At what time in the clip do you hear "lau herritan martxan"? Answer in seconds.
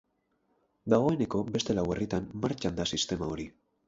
1.79-2.81